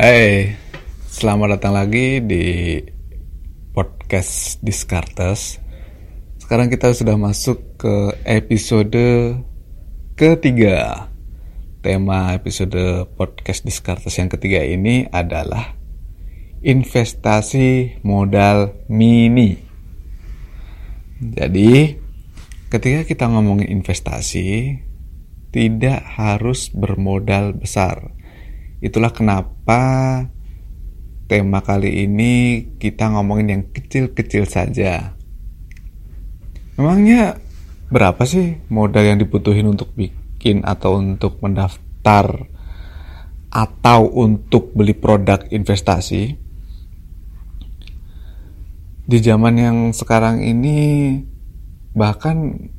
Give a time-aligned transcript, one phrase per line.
[0.00, 0.56] Hai,
[1.12, 2.80] selamat datang lagi di
[3.76, 5.60] podcast Discartes.
[6.40, 8.96] Sekarang kita sudah masuk ke episode
[10.16, 11.04] ketiga.
[11.84, 15.76] Tema episode podcast Discartes yang ketiga ini adalah
[16.64, 19.60] investasi modal mini.
[21.20, 22.00] Jadi,
[22.72, 24.80] ketika kita ngomongin investasi,
[25.52, 28.16] tidak harus bermodal besar
[28.80, 29.80] Itulah kenapa
[31.28, 35.14] tema kali ini kita ngomongin yang kecil-kecil saja.
[36.80, 37.36] Memangnya
[37.92, 42.48] berapa sih modal yang dibutuhin untuk bikin atau untuk mendaftar
[43.52, 46.40] atau untuk beli produk investasi?
[49.04, 51.20] Di zaman yang sekarang ini
[51.92, 52.70] bahkan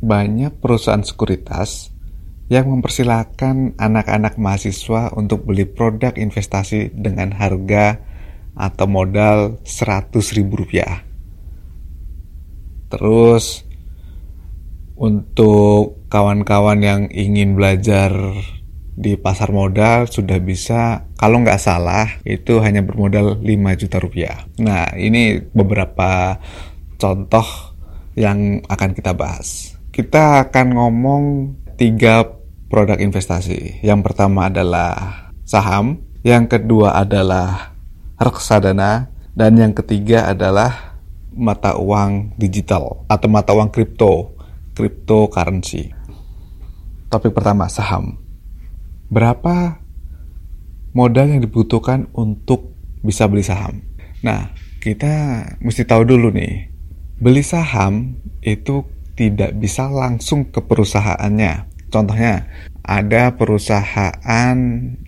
[0.00, 1.91] banyak perusahaan sekuritas
[2.52, 7.96] yang mempersilahkan anak-anak mahasiswa untuk beli produk investasi dengan harga
[8.52, 11.00] atau modal 100 ribu rupiah.
[12.92, 13.64] Terus
[15.00, 18.12] untuk kawan-kawan yang ingin belajar
[18.92, 24.44] di pasar modal sudah bisa kalau nggak salah itu hanya bermodal 5 juta rupiah.
[24.60, 26.36] Nah ini beberapa
[27.00, 27.48] contoh
[28.12, 29.72] yang akan kita bahas.
[29.88, 31.24] Kita akan ngomong
[31.80, 32.41] tiga
[32.72, 33.84] produk investasi.
[33.84, 37.76] Yang pertama adalah saham, yang kedua adalah
[38.16, 40.96] reksadana, dan yang ketiga adalah
[41.36, 44.32] mata uang digital atau mata uang kripto,
[44.72, 45.92] cryptocurrency.
[47.12, 48.16] Topik pertama, saham.
[49.12, 49.84] Berapa
[50.96, 52.72] modal yang dibutuhkan untuk
[53.04, 53.84] bisa beli saham?
[54.24, 54.48] Nah,
[54.80, 56.72] kita mesti tahu dulu nih,
[57.20, 62.48] beli saham itu tidak bisa langsung ke perusahaannya Contohnya,
[62.82, 64.58] ada perusahaan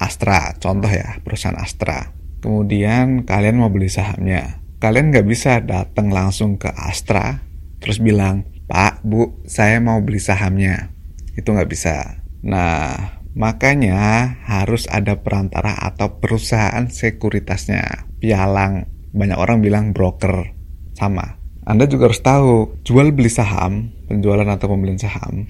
[0.00, 2.16] Astra, contoh ya, perusahaan Astra.
[2.40, 4.64] Kemudian kalian mau beli sahamnya.
[4.78, 7.44] Kalian nggak bisa datang langsung ke Astra,
[7.82, 10.94] terus bilang, Pak, Bu, saya mau beli sahamnya.
[11.34, 12.22] Itu nggak bisa.
[12.46, 18.08] Nah, makanya harus ada perantara atau perusahaan sekuritasnya.
[18.22, 20.54] Pialang, banyak orang bilang broker.
[20.94, 21.36] Sama.
[21.68, 25.44] Anda juga harus tahu, jual beli saham, penjualan atau pembelian saham,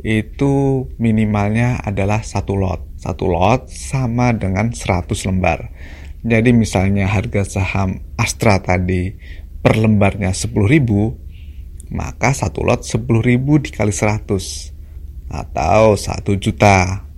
[0.00, 2.80] itu minimalnya adalah satu lot.
[2.96, 5.72] Satu lot sama dengan 100 lembar.
[6.20, 9.12] Jadi misalnya harga saham Astra tadi
[9.60, 17.08] per lembarnya 10.000, maka satu lot 10.000 dikali 100 atau 1 juta.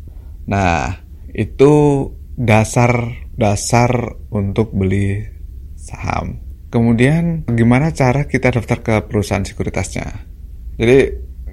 [0.47, 1.03] Nah,
[1.35, 1.73] itu
[2.39, 5.25] dasar dasar untuk beli
[5.75, 6.39] saham.
[6.73, 10.09] Kemudian gimana cara kita daftar ke perusahaan sekuritasnya?
[10.81, 10.99] Jadi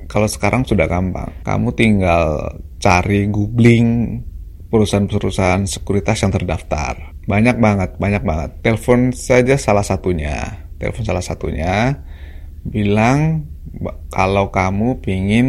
[0.09, 1.29] kalau sekarang sudah gampang.
[1.45, 4.19] Kamu tinggal cari googling
[4.73, 7.13] perusahaan-perusahaan sekuritas yang terdaftar.
[7.29, 8.49] Banyak banget, banyak banget.
[8.65, 10.65] Telepon saja salah satunya.
[10.81, 12.01] Telepon salah satunya
[12.65, 13.45] bilang
[14.09, 15.47] kalau kamu pingin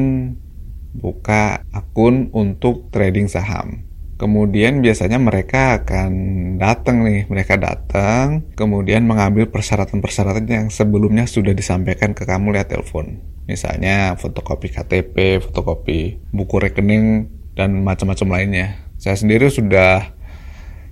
[0.94, 3.89] buka akun untuk trading saham.
[4.20, 6.12] Kemudian biasanya mereka akan
[6.60, 13.24] datang nih, mereka datang, kemudian mengambil persyaratan-persyaratan yang sebelumnya sudah disampaikan ke kamu lewat telepon.
[13.48, 18.92] Misalnya fotokopi KTP, fotokopi buku rekening dan macam-macam lainnya.
[19.00, 20.12] Saya sendiri sudah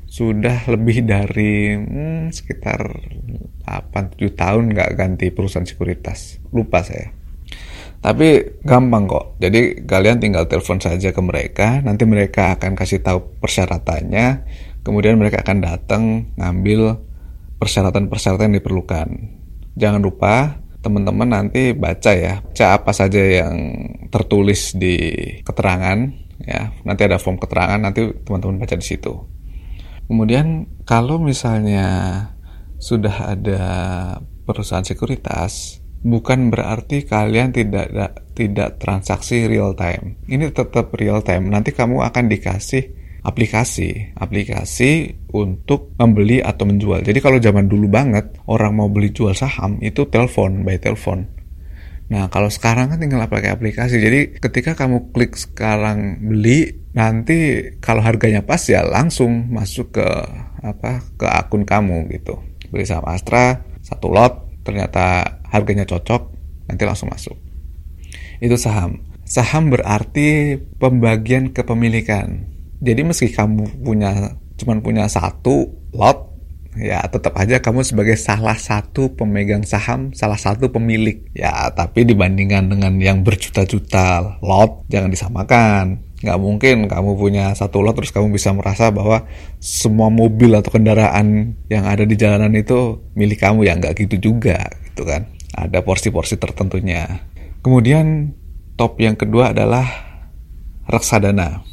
[0.09, 2.81] sudah lebih dari hmm, sekitar
[3.69, 6.41] 8-7 tahun nggak ganti perusahaan sekuritas.
[6.49, 7.18] Lupa saya.
[7.99, 9.27] Tapi gampang kok.
[9.43, 14.47] Jadi kalian tinggal telepon saja ke mereka, nanti mereka akan kasih tahu persyaratannya,
[14.87, 16.03] kemudian mereka akan datang
[16.39, 17.03] ngambil
[17.59, 19.09] persyaratan-persyaratan yang diperlukan.
[19.75, 23.55] Jangan lupa teman-teman nanti baca ya, baca apa saja yang
[24.15, 24.97] tertulis di
[25.43, 25.99] keterangan
[26.39, 26.71] ya.
[26.87, 29.27] Nanti ada form keterangan, nanti teman-teman baca di situ.
[30.07, 31.87] Kemudian kalau misalnya
[32.79, 33.63] sudah ada
[34.47, 37.91] perusahaan sekuritas, bukan berarti kalian tidak
[38.39, 40.21] tidak transaksi real time.
[40.31, 41.51] Ini tetap real time.
[41.51, 47.03] Nanti kamu akan dikasih aplikasi, aplikasi untuk membeli atau menjual.
[47.03, 51.27] Jadi kalau zaman dulu banget orang mau beli jual saham itu telepon, by telepon.
[52.09, 54.01] Nah kalau sekarang kan tinggal pakai aplikasi.
[54.01, 60.09] Jadi ketika kamu klik sekarang beli, nanti kalau harganya pas ya langsung masuk ke
[60.65, 62.41] apa ke akun kamu gitu.
[62.73, 66.33] Beli saham Astra satu lot ternyata harganya cocok,
[66.69, 67.37] nanti langsung masuk.
[68.39, 69.05] Itu saham.
[69.29, 72.49] Saham berarti pembagian kepemilikan.
[72.81, 76.33] Jadi meski kamu punya cuman punya satu lot,
[76.79, 81.27] ya tetap aja kamu sebagai salah satu pemegang saham, salah satu pemilik.
[81.35, 86.09] Ya, tapi dibandingkan dengan yang berjuta-juta lot, jangan disamakan.
[86.19, 89.23] Nggak mungkin kamu punya satu lot terus kamu bisa merasa bahwa
[89.63, 94.59] semua mobil atau kendaraan yang ada di jalanan itu milik kamu ya nggak gitu juga
[94.91, 95.31] gitu kan.
[95.55, 97.25] Ada porsi-porsi tertentunya.
[97.65, 98.33] Kemudian
[98.77, 99.87] top yang kedua adalah
[100.89, 101.65] reksadana.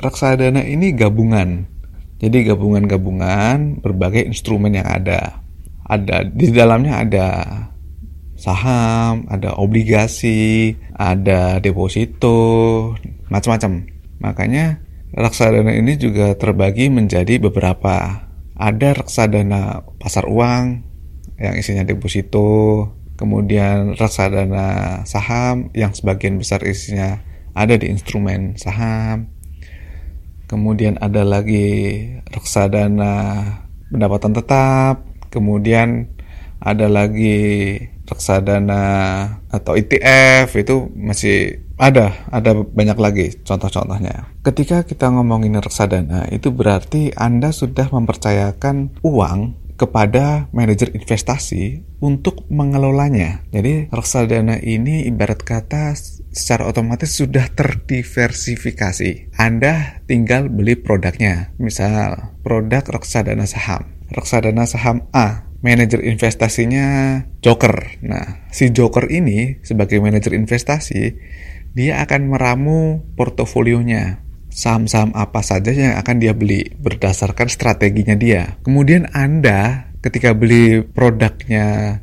[0.00, 1.68] Reksadana ini gabungan.
[2.18, 5.44] Jadi gabungan-gabungan berbagai instrumen yang ada.
[5.84, 7.28] Ada di dalamnya ada
[8.34, 12.92] saham, ada obligasi, ada deposito,
[13.28, 13.84] macam-macam.
[14.20, 14.80] Makanya
[15.14, 18.26] reksadana ini juga terbagi menjadi beberapa.
[18.54, 20.93] Ada reksadana pasar uang
[21.38, 27.22] yang isinya deposito, kemudian reksadana saham yang sebagian besar isinya
[27.54, 29.30] ada di instrumen saham.
[30.44, 33.42] Kemudian ada lagi reksadana
[33.88, 35.02] pendapatan tetap,
[35.32, 36.12] kemudian
[36.60, 38.82] ada lagi reksadana
[39.48, 44.30] atau ETF itu masih ada, ada banyak lagi contoh-contohnya.
[44.44, 53.42] Ketika kita ngomongin reksadana, itu berarti Anda sudah mempercayakan uang kepada manajer investasi untuk mengelolanya.
[53.50, 55.94] Jadi reksadana ini ibarat kata
[56.34, 59.34] secara otomatis sudah terdiversifikasi.
[59.38, 61.54] Anda tinggal beli produknya.
[61.58, 63.94] Misal produk reksadana saham.
[64.10, 67.96] Reksadana saham A manajer investasinya Joker.
[68.04, 71.16] Nah, si Joker ini sebagai manajer investasi,
[71.72, 74.20] dia akan meramu portofolionya.
[74.54, 78.54] Saham-saham apa saja yang akan dia beli berdasarkan strateginya dia.
[78.62, 81.98] Kemudian Anda ketika beli produknya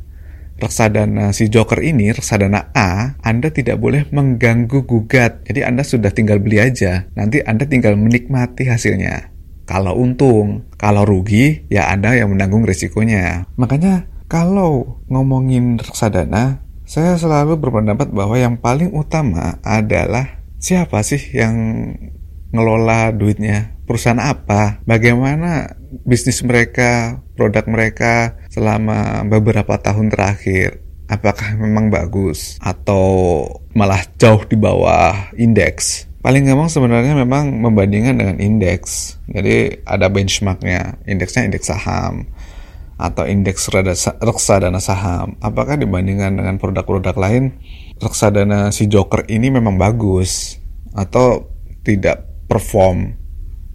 [0.60, 5.48] reksadana si Joker ini, reksadana A, Anda tidak boleh mengganggu gugat.
[5.48, 7.08] Jadi Anda sudah tinggal beli aja.
[7.16, 9.32] Nanti Anda tinggal menikmati hasilnya.
[9.64, 13.48] Kalau untung, kalau rugi, ya Anda yang menanggung risikonya.
[13.56, 21.54] Makanya kalau ngomongin reksadana, saya selalu berpendapat bahwa yang paling utama adalah siapa sih yang
[22.52, 30.84] ngelola duitnya, perusahaan apa, bagaimana bisnis mereka, produk mereka selama beberapa tahun terakhir.
[31.08, 33.44] Apakah memang bagus atau
[33.76, 36.08] malah jauh di bawah indeks?
[36.22, 39.20] Paling gampang sebenarnya memang membandingkan dengan indeks.
[39.28, 42.30] Jadi ada benchmarknya, indeksnya indeks saham
[42.96, 43.66] atau indeks
[44.22, 45.34] reksadana saham.
[45.42, 47.58] Apakah dibandingkan dengan produk-produk lain,
[47.98, 50.62] reksadana si Joker ini memang bagus
[50.94, 51.50] atau
[51.82, 53.16] tidak perform?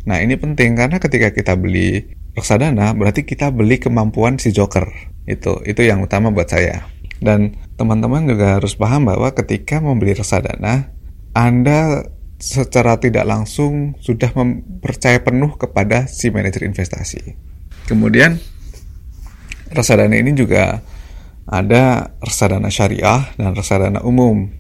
[0.06, 2.06] Nah ini penting karena ketika kita beli
[2.38, 4.85] reksadana berarti kita beli kemampuan si Joker.
[5.25, 6.85] Itu itu yang utama buat saya.
[7.18, 10.94] Dan teman-teman juga harus paham bahwa ketika membeli reksadana,
[11.33, 12.06] Anda
[12.38, 17.33] secara tidak langsung sudah mempercaya penuh kepada si manajer investasi.
[17.89, 18.38] Kemudian
[19.73, 20.85] reksadana ini juga
[21.50, 24.53] ada reksadana syariah dan reksadana umum.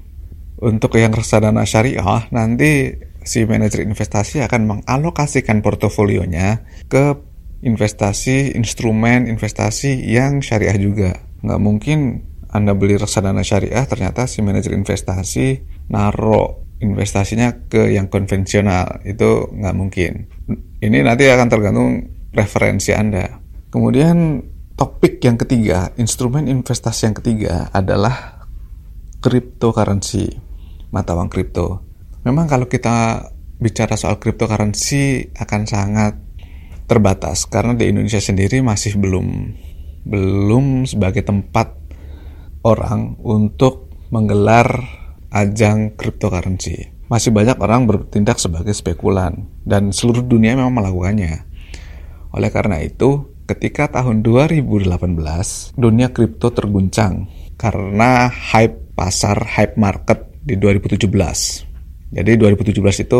[0.57, 7.19] Untuk yang reksadana syariah nanti si manajer investasi akan mengalokasikan portofolionya ke
[7.61, 11.11] investasi instrumen investasi yang syariah juga.
[11.43, 11.99] Nggak mungkin
[12.47, 19.75] Anda beli reksadana syariah ternyata si manajer investasi naruh investasinya ke yang konvensional itu nggak
[19.75, 20.29] mungkin.
[20.77, 21.89] Ini nanti akan tergantung
[22.29, 23.25] preferensi Anda.
[23.73, 24.45] Kemudian
[24.77, 28.45] topik yang ketiga, instrumen investasi yang ketiga adalah
[29.19, 30.37] cryptocurrency,
[30.93, 31.86] mata uang kripto.
[32.27, 33.23] Memang kalau kita
[33.55, 36.19] bicara soal cryptocurrency akan sangat
[36.83, 39.55] terbatas karena di Indonesia sendiri masih belum
[40.03, 41.71] belum sebagai tempat
[42.67, 44.67] orang untuk menggelar
[45.31, 46.91] ajang cryptocurrency.
[47.07, 51.47] Masih banyak orang bertindak sebagai spekulan dan seluruh dunia memang melakukannya.
[52.35, 60.59] Oleh karena itu, ketika tahun 2018 dunia kripto terguncang karena hype pasar, hype market di
[60.59, 61.76] 2017.
[62.13, 63.19] Jadi 2017 itu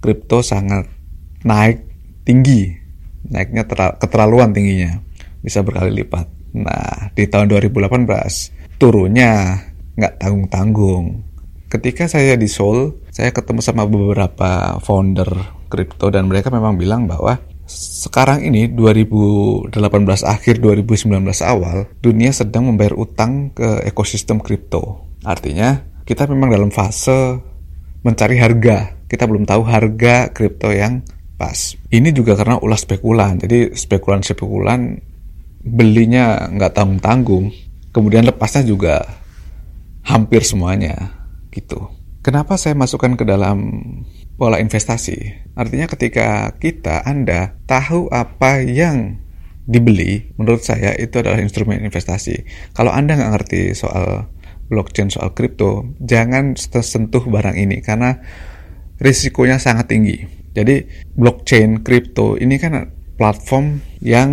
[0.00, 0.88] kripto sangat
[1.44, 1.84] naik
[2.24, 2.68] tinggi,
[3.28, 3.64] naiknya
[3.96, 5.00] keterlaluan tingginya,
[5.40, 6.28] bisa berkali lipat.
[6.56, 9.62] Nah, di tahun 2018 turunnya
[9.96, 11.30] nggak tanggung-tanggung
[11.70, 15.30] ketika saya di Seoul, saya ketemu sama beberapa founder
[15.70, 17.38] kripto dan mereka memang bilang bahwa
[17.70, 19.70] sekarang ini 2018
[20.26, 25.06] akhir 2019 awal dunia sedang membayar utang ke ekosistem kripto.
[25.22, 27.38] Artinya kita memang dalam fase
[28.04, 28.96] mencari harga.
[29.10, 31.02] Kita belum tahu harga kripto yang
[31.40, 31.74] pas.
[31.88, 33.40] Ini juga karena ulah spekulan.
[33.40, 35.00] Jadi spekulan-spekulan
[35.64, 37.52] belinya nggak tanggung-tanggung.
[37.90, 39.02] Kemudian lepasnya juga
[40.06, 41.16] hampir semuanya
[41.50, 41.90] gitu.
[42.20, 43.80] Kenapa saya masukkan ke dalam
[44.36, 45.48] pola investasi?
[45.56, 49.16] Artinya ketika kita, Anda, tahu apa yang
[49.64, 52.44] dibeli, menurut saya itu adalah instrumen investasi.
[52.76, 54.28] Kalau Anda nggak ngerti soal
[54.70, 57.82] blockchain, soal kripto, jangan tersentuh barang ini.
[57.82, 58.14] Karena
[59.02, 60.22] risikonya sangat tinggi.
[60.54, 60.86] Jadi
[61.18, 62.86] blockchain, kripto ini kan
[63.18, 64.30] platform yang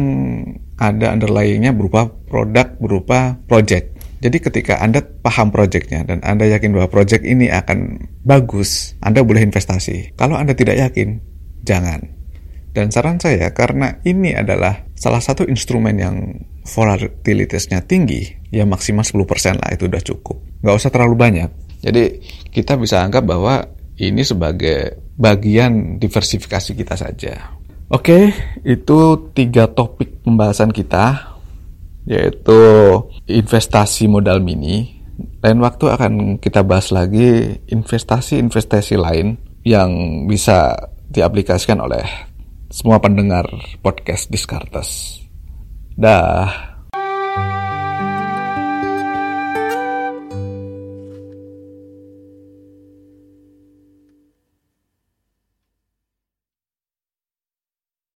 [0.77, 3.97] ada underlyingnya berupa produk, berupa project.
[4.17, 9.45] Jadi ketika Anda paham projectnya dan Anda yakin bahwa project ini akan bagus, Anda boleh
[9.45, 10.17] investasi.
[10.17, 11.21] Kalau Anda tidak yakin,
[11.61, 12.17] jangan.
[12.73, 19.57] Dan saran saya, karena ini adalah salah satu instrumen yang volatilitasnya tinggi, ya maksimal 10%
[19.57, 20.37] lah itu udah cukup.
[20.61, 21.49] Nggak usah terlalu banyak.
[21.81, 22.03] Jadi
[22.51, 23.63] kita bisa anggap bahwa
[23.97, 27.57] ini sebagai bagian diversifikasi kita saja.
[27.87, 28.35] Oke,
[28.67, 28.97] itu
[29.31, 31.37] tiga topik pembahasan kita
[32.07, 32.59] yaitu
[33.27, 35.03] investasi modal mini.
[35.43, 39.35] Lain waktu akan kita bahas lagi investasi-investasi lain
[39.67, 40.75] yang bisa
[41.11, 42.03] diaplikasikan oleh
[42.71, 43.47] semua pendengar
[43.83, 45.26] podcast Discartes.
[45.97, 46.66] Dah.